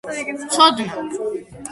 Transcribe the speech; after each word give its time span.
ცოდნა 0.55 0.89